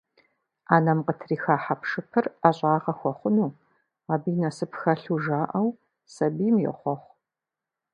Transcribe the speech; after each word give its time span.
Ӏэнэм 0.67 0.99
къытриха 1.05 1.55
хьэпшыпыр 1.63 2.25
ӀэщӀагъэ 2.39 2.93
хуэхъуну, 2.99 3.49
абы 4.11 4.29
и 4.33 4.37
насып 4.41 4.71
хэлъу 4.79 5.21
жаӀэу, 5.23 5.69
сабийм 6.13 6.55
йохъуэхъу. 6.63 7.13